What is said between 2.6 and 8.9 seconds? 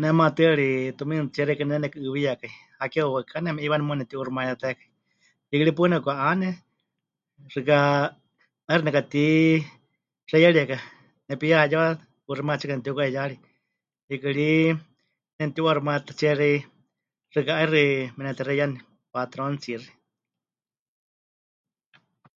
hakeewa waɨká neme'iiwani muuwa nemɨti'uuximayátakai, hiikɨ ri paɨ nepɨka'ane, xɨka 'aixɨ